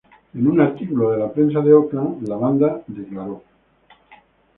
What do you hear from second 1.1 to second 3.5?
de la prensa de Oakland la banda declaró.